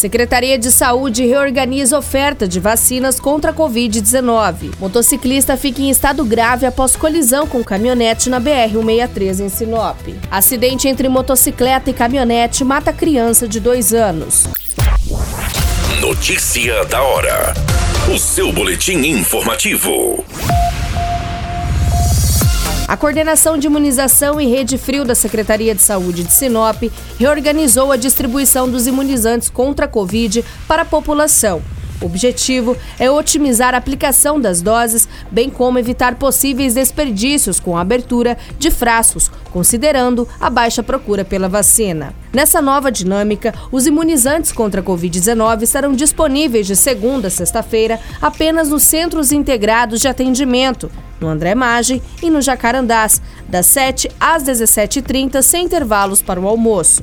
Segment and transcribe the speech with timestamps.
[0.00, 4.72] Secretaria de Saúde reorganiza oferta de vacinas contra a Covid-19.
[4.80, 9.98] Motociclista fica em estado grave após colisão com caminhonete na BR-163 em Sinop.
[10.30, 14.44] Acidente entre motocicleta e caminhonete mata criança de dois anos.
[16.00, 17.52] Notícia da hora.
[18.10, 20.24] O seu boletim informativo.
[22.90, 26.82] A Coordenação de Imunização e Rede Frio da Secretaria de Saúde de Sinop
[27.20, 31.62] reorganizou a distribuição dos imunizantes contra a Covid para a população.
[32.00, 37.82] O objetivo é otimizar a aplicação das doses, bem como evitar possíveis desperdícios com a
[37.82, 42.14] abertura de frascos, considerando a baixa procura pela vacina.
[42.32, 48.70] Nessa nova dinâmica, os imunizantes contra a Covid-19 estarão disponíveis de segunda a sexta-feira apenas
[48.70, 55.42] nos centros integrados de atendimento, no André Maggi e no Jacarandás, das 7 às 17h30,
[55.42, 57.02] sem intervalos para o almoço.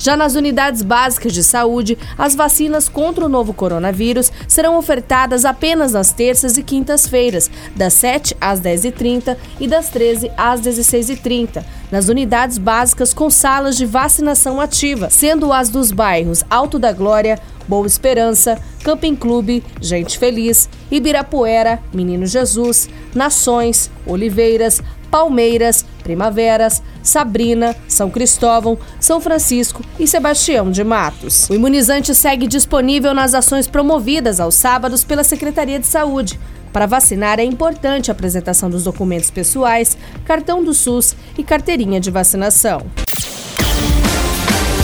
[0.00, 5.92] Já nas unidades básicas de saúde, as vacinas contra o novo coronavírus serão ofertadas apenas
[5.92, 11.62] nas terças e quintas-feiras, das 7 às 10h30 e das 13 às 16h30,
[11.92, 17.38] nas unidades básicas com salas de vacinação ativa, sendo as dos bairros Alto da Glória,
[17.68, 28.10] Boa Esperança, Camping Clube, Gente Feliz, Ibirapuera, Menino Jesus, Nações, Oliveiras, Palmeiras, Primaveras, Sabrina, São
[28.10, 31.48] Cristóvão, São Francisco e Sebastião de Matos.
[31.48, 36.40] O imunizante segue disponível nas ações promovidas aos sábados pela Secretaria de Saúde.
[36.72, 42.10] Para vacinar é importante a apresentação dos documentos pessoais, cartão do SUS e carteirinha de
[42.10, 42.82] vacinação.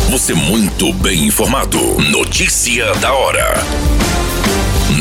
[0.09, 1.81] Você muito bem informado.
[2.13, 3.55] Notícia da hora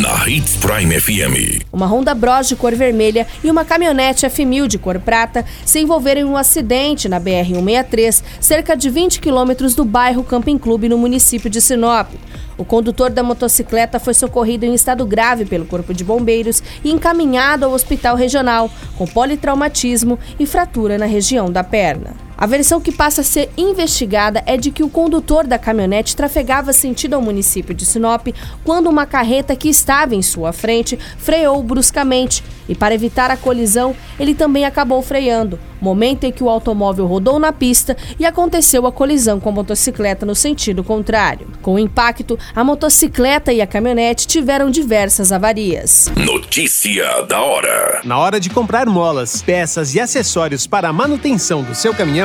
[0.06, 1.66] na Hits Prime FM.
[1.74, 6.22] Uma Honda Bros de cor vermelha e uma caminhonete F1000 de cor prata se envolveram
[6.22, 11.50] em um acidente na BR-163, cerca de 20 quilômetros do bairro Camping Clube, no município
[11.50, 12.12] de Sinop.
[12.56, 17.66] O condutor da motocicleta foi socorrido em estado grave pelo Corpo de Bombeiros e encaminhado
[17.66, 18.70] ao hospital regional,
[19.00, 22.25] com politraumatismo e fratura na região da perna.
[22.38, 26.74] A versão que passa a ser investigada é de que o condutor da caminhonete trafegava
[26.74, 28.28] sentido ao município de Sinop
[28.64, 33.96] quando uma carreta que estava em sua frente freou bruscamente e, para evitar a colisão,
[34.20, 38.92] ele também acabou freando, momento em que o automóvel rodou na pista e aconteceu a
[38.92, 41.48] colisão com a motocicleta no sentido contrário.
[41.62, 46.12] Com o impacto, a motocicleta e a caminhonete tiveram diversas avarias.
[46.16, 51.76] Notícia da hora: Na hora de comprar molas, peças e acessórios para a manutenção do
[51.76, 52.25] seu caminhão,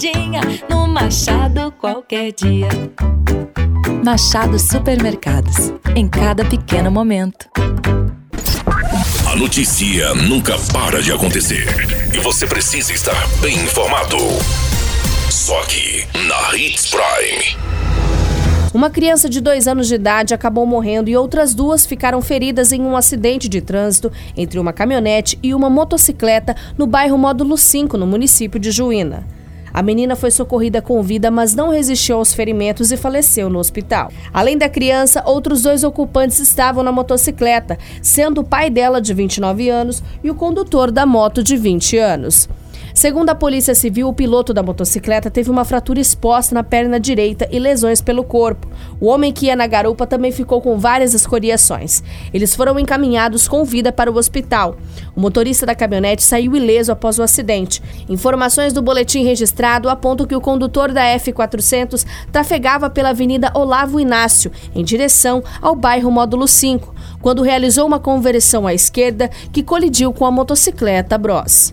[0.00, 2.68] passadinha no Machado qualquer dia.
[4.02, 5.72] Machado Supermercados.
[5.94, 7.48] Em cada pequeno momento.
[9.30, 11.66] A notícia nunca para de acontecer
[12.14, 14.16] e você precisa estar bem informado.
[15.30, 17.60] Só aqui na Hits Prime.
[18.72, 22.80] Uma criança de dois anos de idade acabou morrendo e outras duas ficaram feridas em
[22.80, 28.06] um acidente de trânsito entre uma caminhonete e uma motocicleta no bairro Módulo 5, no
[28.06, 29.39] município de Juína.
[29.72, 34.10] A menina foi socorrida com vida, mas não resistiu aos ferimentos e faleceu no hospital.
[34.32, 39.68] Além da criança, outros dois ocupantes estavam na motocicleta, sendo o pai dela, de 29
[39.68, 42.48] anos, e o condutor da moto, de 20 anos.
[43.00, 47.48] Segundo a Polícia Civil, o piloto da motocicleta teve uma fratura exposta na perna direita
[47.50, 48.68] e lesões pelo corpo.
[49.00, 52.02] O homem que ia na garupa também ficou com várias escoriações.
[52.30, 54.76] Eles foram encaminhados com vida para o hospital.
[55.16, 57.82] O motorista da caminhonete saiu ileso após o acidente.
[58.06, 64.52] Informações do boletim registrado apontam que o condutor da F400 trafegava pela Avenida Olavo Inácio,
[64.74, 70.26] em direção ao bairro Módulo 5, quando realizou uma conversão à esquerda que colidiu com
[70.26, 71.72] a motocicleta Bros.